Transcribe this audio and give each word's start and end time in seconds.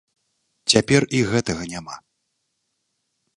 Цяпер 0.73 1.01
і 1.17 1.19
гэтага 1.33 1.63
няма. 1.75 1.95